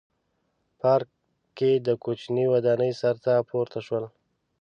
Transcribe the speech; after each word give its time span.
پارک 0.79 1.09
کې 1.57 1.71
د 1.87 1.87
کوچنۍ 2.03 2.45
ودانۍ 2.51 2.91
سر 2.99 3.15
ته 3.23 3.33
پورته 3.49 3.79
شولو. 3.85 4.09